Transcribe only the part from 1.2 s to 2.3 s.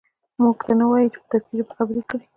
په ترکي ژبه یې خبرې کړي.